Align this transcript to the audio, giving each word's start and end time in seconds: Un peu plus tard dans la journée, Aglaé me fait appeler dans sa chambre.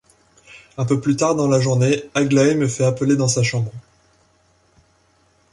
Un 0.79 0.85
peu 0.85 0.99
plus 0.99 1.15
tard 1.15 1.35
dans 1.35 1.47
la 1.47 1.59
journée, 1.59 2.05
Aglaé 2.15 2.55
me 2.55 2.67
fait 2.67 2.83
appeler 2.85 3.15
dans 3.15 3.27
sa 3.27 3.43
chambre. 3.43 3.71